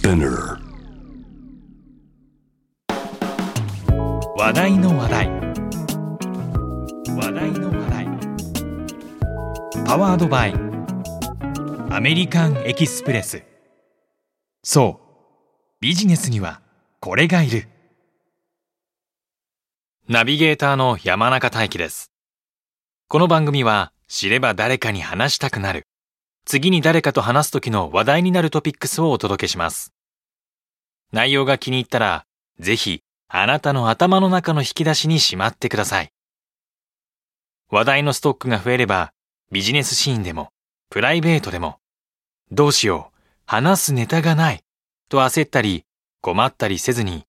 [0.00, 0.56] Spinner
[4.34, 5.28] 話題の話題。
[7.16, 8.08] 話題の話題。
[9.84, 10.54] パワードバイ。
[11.90, 13.42] アメリカンエキスプレス。
[14.62, 15.82] そう。
[15.82, 16.62] ビジネスには
[17.00, 17.68] これがいる。
[20.08, 22.10] ナビゲーターの山中大輝です。
[23.08, 25.82] この番組は知れば誰かに話したくなる。
[26.46, 29.92] 次に誰かと話す時の話題になるトピックスをお届けします。
[31.12, 32.26] 内容が気に入ったら
[32.58, 36.12] ぜひあなたの頭の中の引き出しにしまってください。
[37.70, 39.12] 話題のストックが増えれば、
[39.52, 40.50] ビジネスシーンでも、
[40.90, 41.78] プライベートでも、
[42.50, 44.64] どうしよう、話すネタがない、
[45.08, 45.84] と焦ったり、
[46.20, 47.24] 困ったりせずに、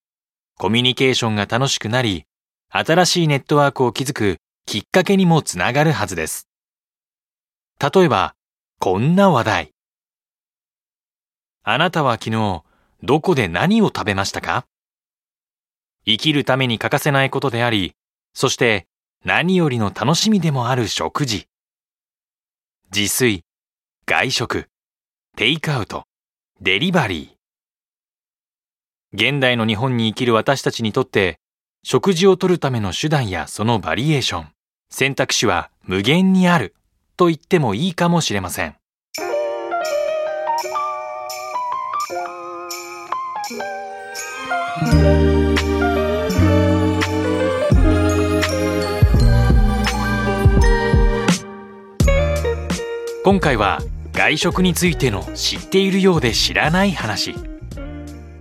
[0.58, 2.26] コミュニケーションが楽しくなり、
[2.70, 6.48] 新しいネットワークを築くきっかけにもつながるはずです。
[7.80, 8.34] 例えば、
[8.80, 9.74] こんな話題。
[11.64, 12.64] あなたは昨日、
[13.04, 14.66] どこで何を食べましたか？
[16.06, 17.96] 生きるために欠かせないことであり、
[18.34, 18.88] そして
[19.26, 21.48] 何よりの楽しみでもある食事。
[22.96, 23.44] 自炊、
[24.06, 24.68] 外食、
[25.36, 26.04] テイクアウト、
[26.60, 29.32] デリバリー。
[29.32, 31.40] 現代の日本に生きる私たちにとって、
[31.84, 34.48] 食事をとるための手段やそのバリエーション、
[34.92, 36.76] 選択肢は無限にある
[37.18, 38.76] と言ってもいいかもしれません。
[53.24, 53.80] 今回は
[54.14, 57.36] 外食についての知っているようで知らない話。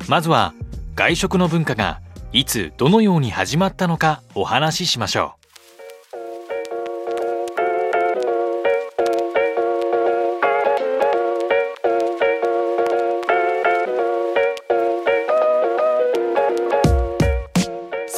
[0.08, 0.54] まずは
[0.94, 2.00] 外食の文化が
[2.32, 5.39] いつどのように始まったのかお話ししましょう。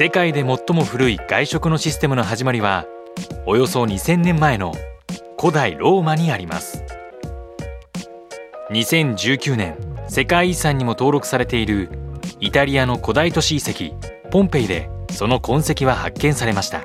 [0.02, 2.86] 世界で最も古い外食のシステムの始まりは
[3.46, 4.74] およそ2000年前の
[5.38, 6.82] 古代ローマにあります。
[8.72, 9.76] 2019年
[10.08, 11.88] 世界遺産にも登録されている
[12.40, 13.96] イタリアの古代都市遺跡
[14.30, 16.80] ポンペイでその痕跡は発見されました。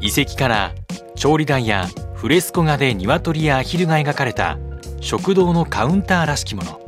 [0.00, 0.74] 遺跡から
[1.14, 1.86] 調理台や
[2.16, 4.58] フレスコ画で鶏やアヒルが描かれた
[5.00, 6.80] 食堂のカウンターらしきもの。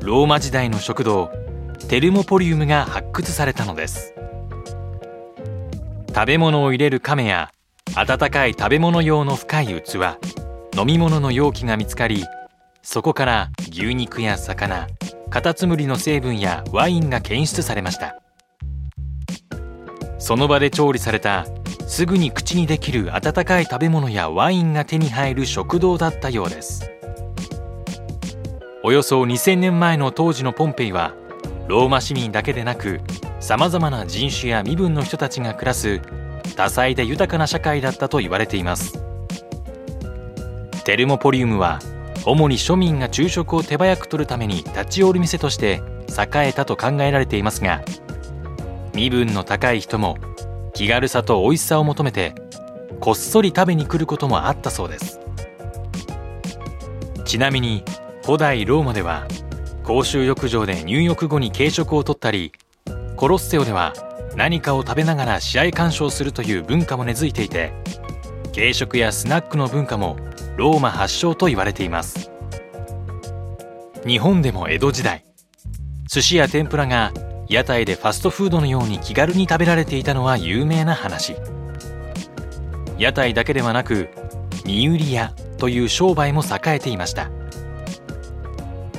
[0.00, 1.30] ローマ時代の食堂
[1.90, 4.14] テルモポリウムが発掘されたのです。
[6.14, 7.50] 食べ物を入れる亀や
[7.96, 9.96] 温かい食べ物用の深い器
[10.78, 12.22] 飲み物の容器が見つかり
[12.82, 14.86] そこから牛肉や魚
[15.30, 18.22] カタツムリの成分やワインが検出されました。
[20.20, 21.44] その場で調理された
[21.88, 26.88] すぐに口にできる温かい食べ物やワインが手に入る食堂だったようです。
[28.84, 31.16] およそ2000年前の当時のポンペイは
[31.70, 33.00] ローマ市民だけでなく
[33.38, 36.00] さまざまな人種や身分の人たちが暮らす
[36.56, 39.00] 多彩で豊かな社会だったと言われています。
[40.84, 41.78] テルモポリウムは
[42.26, 47.82] 主に庶民が昼食を手早く取るために立ち寄る店として栄えたと考えられていますが
[48.92, 50.18] 身分の高い人も
[50.74, 52.34] 気軽さと美味しさを求めて
[52.98, 55.20] こっそり食べに来ることもあったそうです。
[57.24, 57.84] ちなみに
[58.24, 59.28] 古代ローマでは
[59.90, 62.52] 公衆浴場で入浴後に軽食をとったり
[63.16, 63.92] コロッセオでは
[64.36, 67.72] 何かを食べながら試合鑑賞するという文化も根付いていて
[68.54, 70.16] 軽食やスナックの文化も
[70.56, 72.30] ローマ発祥と言われています。
[74.06, 75.24] 日本でも江戸時代
[76.06, 77.12] 寿司や天ぷらが
[77.48, 81.34] 屋台でファストフードのように気軽に食べられていたのは有名な話。
[82.96, 84.08] 屋台だけではなく
[84.64, 87.39] 荷売り屋という商売も栄えていました。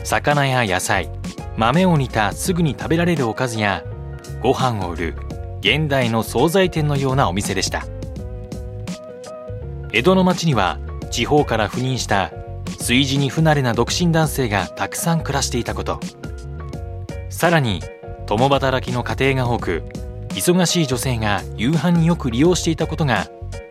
[0.03, 1.09] 魚や野菜
[1.57, 3.84] 豆を煮たすぐに食べられるおかずや
[4.41, 5.16] ご飯を売る
[5.59, 7.85] 現代の惣菜店のようなお店でした。
[9.94, 10.79] 江戸の町には
[11.11, 12.31] 地方から赴任した
[12.79, 15.99] 炊事に不慣れな独身男性がたくさん暮らしていたこと。
[17.29, 17.81] さらに
[18.25, 19.84] 共働きの家庭が多く
[20.29, 23.28] 忙しい女性が夕飯によく利用していたことが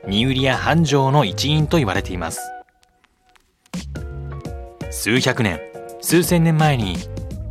[0.06, 2.40] 荷売りや繁盛の一因と言われています。
[4.90, 5.60] 数百年
[6.02, 6.96] 数千年前に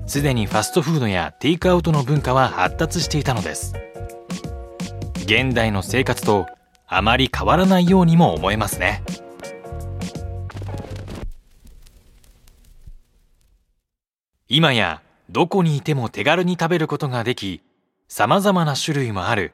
[0.07, 3.75] すでにファストフードやテイクアウトの文化は発達していたのです。
[5.23, 6.47] 現代の生活と
[6.87, 9.03] あまり変わらないようにも思えますね。
[14.47, 17.61] 今やどこにいても手軽に食べることができ
[18.07, 19.53] 様々な種類もある。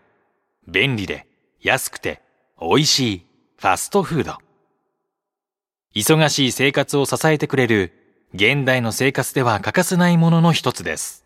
[0.69, 1.27] 便利で
[1.61, 2.21] 安くて
[2.61, 3.25] 美味しい
[3.57, 4.37] ファストフード。
[5.93, 11.25] 忙しい生活を支えてくれる現代の生活では欠かせないものの一つです。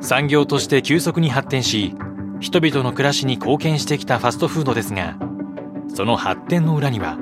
[0.00, 1.92] 産業として急速に発展し
[2.38, 5.18] 人々の暮らしに貢献してきたファストフードですが
[5.92, 7.18] その発展の裏には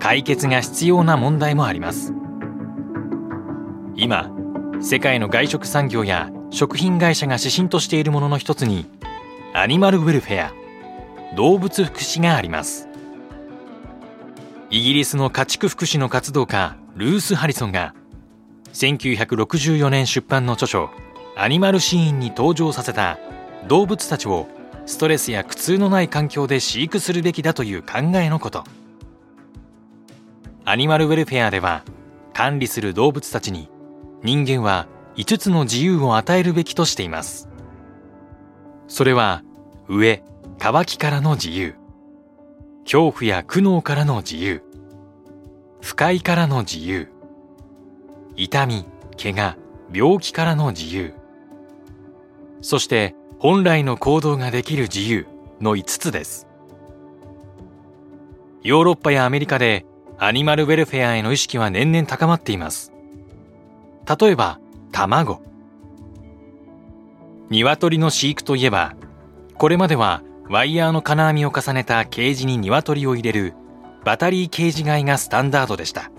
[0.00, 2.14] 解決が必要な問題もあります。
[3.94, 4.30] 今
[4.80, 8.86] 世界の外食産業や食品会社が指針としているものの一つに
[9.52, 10.54] アニマルウェルフェア
[11.34, 12.88] 動物福祉があります。
[14.70, 17.94] イギリスの家畜福祉の活動家ルース・ハリソンが
[18.72, 20.90] 1964年出版の著書
[21.36, 23.18] アニマルシーンに登場させた
[23.66, 24.46] 動物たちを
[24.86, 28.64] ストレスや苦痛のない環境で飼育するべきだという考えのこと。
[30.64, 31.82] アニマルウェルフェアでは
[32.32, 33.68] 管理する動物たちに
[34.22, 34.86] 人間は
[35.16, 37.48] 5つの自由を与えるべきとしています。
[38.86, 39.42] それは
[39.88, 40.22] 上
[40.58, 41.74] 乾きからの自由。
[42.82, 44.62] 恐怖や苦悩からの自由。
[45.80, 47.08] 不快からの自由。
[48.36, 48.86] 痛み
[49.20, 49.56] 怪我
[49.92, 51.14] 病気からの自由。
[52.60, 55.26] そして本来の行動ができる自由
[55.60, 56.48] の5つです。
[58.62, 59.86] ヨーロッパやアメリカで
[60.18, 62.92] アニマルウェルフェアへの意識は年々高まっています。
[64.08, 64.58] 例えば、
[64.90, 65.42] 卵。
[67.50, 68.94] 鶏の飼育といえば、
[69.56, 73.54] これまではワイヤーの金網を重ねたケージに鶏を入れる
[74.04, 76.10] バタリーケージ飼いがスタンダードでした。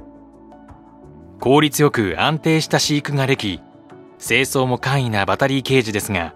[1.39, 3.61] 効率よく安定した飼育ができ、
[4.19, 6.35] 清掃も簡易なバタリーケージですが、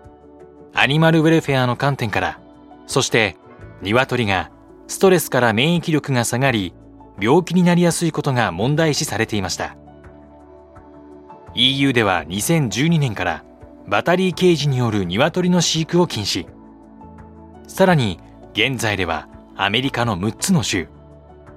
[0.73, 2.39] アニマルウェルフェアの観点から、
[2.87, 3.37] そして
[3.81, 4.49] 鶏が
[4.87, 6.73] ストレスから免疫力が下がり、
[7.19, 9.75] 病気になりやすいことが問題視されていました。
[11.55, 13.43] EU では2012年から
[13.87, 16.47] バタリーケージによる鶏の飼育を禁止。
[17.67, 18.19] さらに
[18.53, 20.87] 現在ではアメリカの6つの州、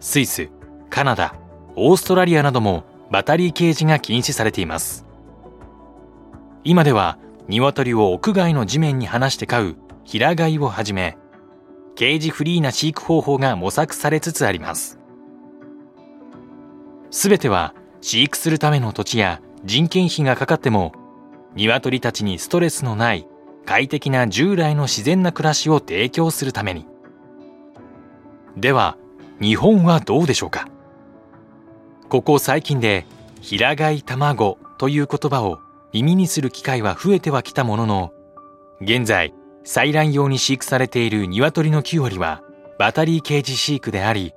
[0.00, 0.50] スイス、
[0.90, 1.34] カナダ、
[1.76, 5.06] オーストラリアなどもバタリーケージが禁止されています。
[6.64, 11.16] 今では鶏を屋外の地面に放して飼う平飼いをはじめ、
[11.94, 14.98] ケージフリーな飼育方法が模索されつつあります。
[17.10, 20.92] すべては飼育するための土地や人件費がかかっても、
[21.56, 23.26] 鶏たちにストレスのない
[23.64, 26.86] 快適な従来の自然な暮らしを提供するために。
[28.56, 28.96] では、
[29.40, 30.68] 日本はどうでしょうか？
[32.08, 33.06] ここ最近で
[33.40, 35.58] 平飼い卵という言葉を
[35.92, 38.12] 耳にする機会は増えてはきたものの、
[38.80, 39.34] 現在、
[39.64, 42.40] 採卵用に飼育されている鶏の9割は
[42.78, 44.32] バタリーケージ飼育であり、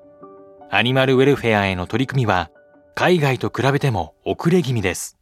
[0.71, 2.49] アニマルウェルフェアへの取り組みは
[2.95, 5.18] 海外と比べても遅れ気味です。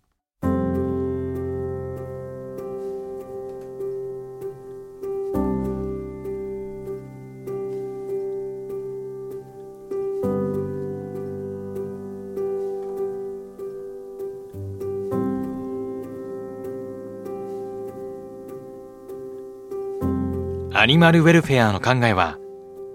[20.73, 22.37] アニマルウェルフェアの考えは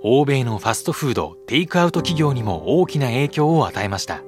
[0.03, 4.23] 欧米のファストフードテイクアウト企業にも大きな影響を与えました。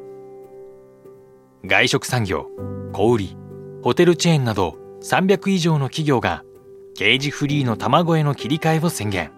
[1.64, 2.46] 外食産業
[2.92, 3.36] 小売
[3.82, 6.42] ホテルチェーンなど300以上の企業が
[6.96, 9.30] ケージフリーの卵への切り替えを宣言。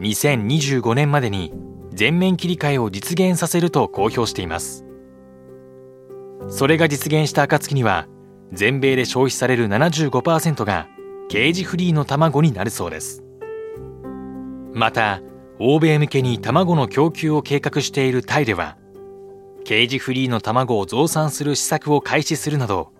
[0.00, 1.52] 2025年までに
[1.92, 4.84] 全面切り替えを実現させると公表しています。
[6.48, 8.06] それが実現した暁には
[8.52, 10.88] 全米で消費される75%が
[11.28, 13.24] ケージフリーの卵になるそうです。
[14.72, 15.20] また
[15.58, 18.76] 欧米向けに卵の供給を計画しているタイでは
[19.64, 22.92] ケージフリーの卵を増産する施策を開始するなど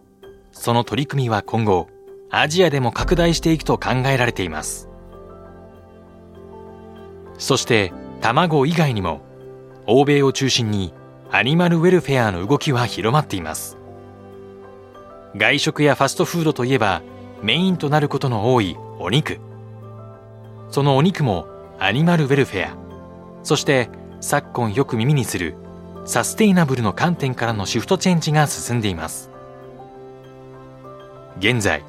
[0.51, 1.89] その取り組みは今後
[2.31, 4.89] アジアでも拡大していくと考えられています。
[7.39, 7.93] そして
[8.23, 9.21] 卵以外にも
[9.87, 10.93] 欧米を中心に
[11.31, 13.77] アニマルウェルフェアの動きは広まっています。
[15.37, 17.03] 外食やファストフードといえば
[17.43, 19.39] メインとなることの多いお肉。
[20.71, 21.47] そのお肉も
[21.79, 22.77] アニマルウェルフェア
[23.43, 23.89] そして
[24.21, 25.55] 昨今よく耳にする
[26.05, 29.31] サステイナブルの観点からのシフトチェンジが進んでいます。
[31.39, 31.85] 現在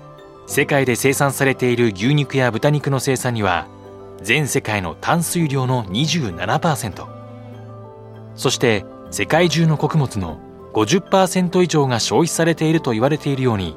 [0.46, 3.68] 世界で生産されている牛肉や豚肉の生産には
[4.22, 7.08] 全世界の淡水量の27%
[8.36, 10.40] そして世界中の穀物の
[10.74, 13.76] 50%以上が消費されていると言われているように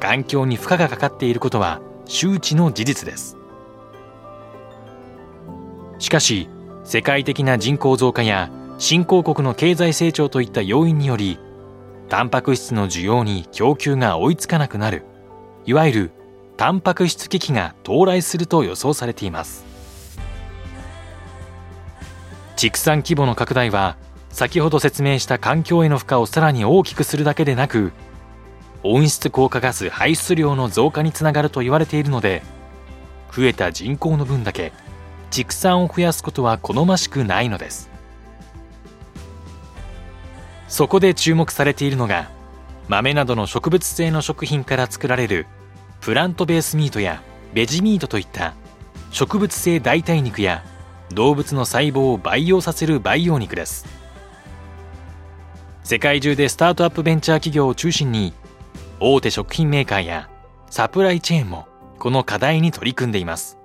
[0.00, 3.36] 環境に負荷がかかっていることは周知の事実です。
[5.98, 6.48] しかし
[6.84, 11.38] 世界的な人口増加や新興国の経済成長といった要因により
[12.08, 15.04] タンパク質の需要に供給が追いつかなくなる
[15.64, 16.10] いわゆる
[16.56, 19.64] タンパク質危機が到来すると予想されています。
[22.56, 23.96] 畜産規模の拡大は
[24.30, 27.92] 先ほど説明した環境への負荷をさらに大きくするだけでなく
[28.92, 32.42] 温室効果ガス排出量の増加につながると言われているので
[33.32, 34.72] 増えた人口の分だけ
[35.30, 37.90] 畜産を増やすことは好ましくないのです。
[40.68, 42.28] そこで注目されているのが
[42.88, 45.46] 豆などの植物性の食品から作られる
[46.00, 47.22] プラントベースミートや
[47.54, 48.54] ベジミートといった
[49.10, 50.64] 植物性代替肉や
[51.14, 53.86] 動物の細胞を培養させる培養肉です。
[55.84, 58.32] 世界中でスタートアップベンチャー企業を中心に
[59.00, 60.30] 大手食品メーカーや
[60.70, 61.66] サプライチェーンも
[61.98, 63.58] この課題に取り組んでいます。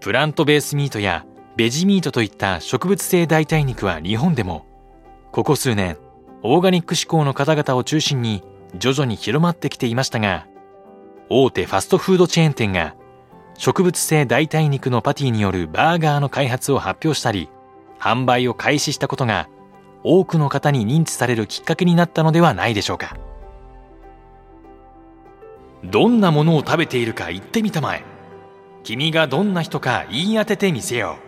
[0.00, 1.24] プラントベースミートや
[1.56, 4.66] ベジミートといった植物性代替肉は日本でも
[5.30, 5.96] ここ数年
[6.42, 8.42] オーガニック志向の方々を中心に
[8.76, 10.48] 徐々に広まってきていましたが
[11.28, 12.96] 大手ファストフードチェーン店が
[13.56, 17.48] 植物性代替肉のパティによるバーガーの開発を発表したり
[18.00, 19.48] 販売を開始したことが
[20.04, 23.16] 多くの方に認知されるきっかけになったのではないでしょうか。
[25.84, 28.04] どんなものを食べているか言ってみたまえ。
[28.84, 31.18] 君がどんな人か言い当ててみせよ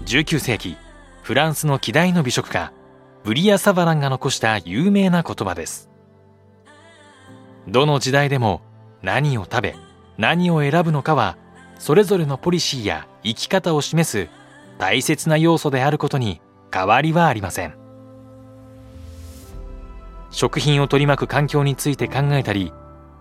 [0.00, 0.04] う。
[0.04, 0.76] 19世紀
[1.22, 2.72] フランスの希代の美食家
[3.24, 5.90] ブリア・サバランが残した有名な言葉です。
[7.68, 8.60] どの時代でも
[9.02, 9.74] 何を食べ
[10.18, 11.36] 何を選ぶのかは
[11.78, 14.28] それぞれのポリシーや生き方を示す
[14.78, 16.40] 大切な要素であることに
[16.76, 17.74] 変わりはありません。
[20.30, 22.74] 食品を取り巻く環境について考えたり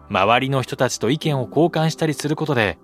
[0.09, 2.77] 周りの人たちと意見を交換したりすることで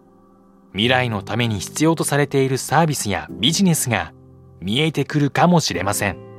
[0.72, 4.14] 未来のために必要とされているサービスやビジネスが
[4.62, 6.31] 見えてくるかもしれません。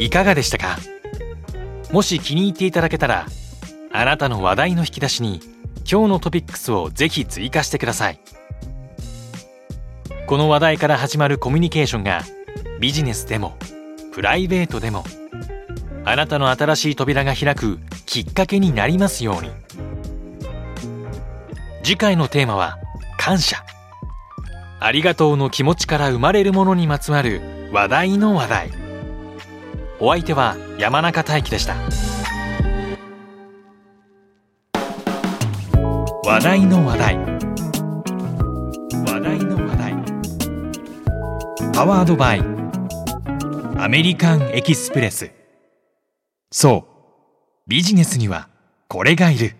[0.00, 0.78] いかがでしたか？
[1.92, 3.26] もし気に入っていただけたら
[3.92, 5.40] あなたの話題の引き出しに
[5.80, 8.20] 今日のトピックスをぜひ追加してください。
[10.26, 12.22] この話題から始まるコミュニケーションが
[12.80, 13.58] ビジネスでも
[14.14, 15.04] プライベートでも
[16.06, 19.50] あなたの新しい扉が開くきっかけになりますように。
[21.82, 22.78] 次回のテーマは
[23.18, 23.62] 感謝。
[24.80, 28.79] ありがとうの気持ちから生まれるものにまつわる話題の話題。
[30.02, 31.74] お相手は山中大輝でした。
[36.24, 37.16] 話題の話題。
[39.04, 39.94] 話題の話題。
[41.74, 42.40] パワードバイ。
[43.76, 45.30] アメリカンエキスプレス。
[46.50, 47.68] そう。
[47.68, 48.48] ビジネスには
[48.88, 49.59] これがいる。